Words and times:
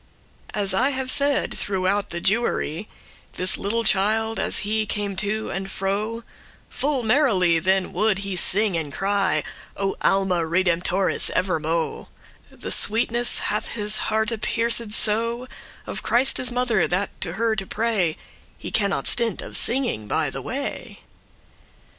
As 0.55 0.73
I 0.73 0.89
have 0.89 1.11
said, 1.11 1.53
throughout 1.53 2.09
the 2.09 2.19
Jewery, 2.19 2.89
This 3.33 3.55
little 3.55 3.83
child, 3.83 4.39
as 4.39 4.65
he 4.65 4.87
came 4.87 5.15
to 5.17 5.51
and 5.51 5.69
fro, 5.69 6.23
Full 6.71 7.03
merrily 7.03 7.59
then 7.59 7.93
would 7.93 8.17
he 8.17 8.35
sing 8.35 8.75
and 8.75 8.91
cry, 8.91 9.43
O 9.77 9.95
Alma 10.01 10.43
redemptoris, 10.43 11.29
evermo'; 11.35 12.07
The 12.51 12.71
sweetness 12.71 13.37
hath 13.53 13.73
his 13.73 13.99
hearte 14.09 14.41
pierced 14.41 14.91
so 14.91 15.47
Of 15.85 16.01
Christe's 16.01 16.49
mother, 16.51 16.87
that 16.87 17.21
to 17.21 17.33
her 17.33 17.55
to 17.55 17.67
pray 17.67 18.17
He 18.57 18.71
cannot 18.71 19.05
stint* 19.05 19.39
of 19.43 19.55
singing 19.55 20.07
by 20.07 20.31
the 20.31 20.41
way. 20.41 21.01